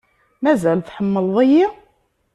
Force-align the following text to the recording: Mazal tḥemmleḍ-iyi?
Mazal 0.43 0.79
tḥemmleḍ-iyi? 0.81 1.65